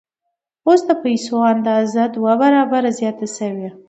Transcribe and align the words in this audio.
اوس 0.67 0.81
د 0.87 0.91
پیسو 1.03 1.35
اندازه 1.53 2.03
دوه 2.15 2.33
برابره 2.41 2.89
زیاته 2.99 3.27
شوې 3.35 3.65
ده 3.65 3.71